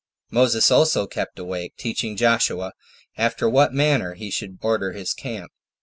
Moses 0.31 0.71
also 0.71 1.05
kept 1.05 1.37
awake, 1.37 1.73
teaching 1.77 2.17
Joshua 2.17 2.73
after 3.17 3.47
what 3.47 3.71
manner 3.71 4.15
he 4.15 4.31
should 4.31 4.57
order 4.63 4.93
his 4.93 5.13
camp. 5.13 5.51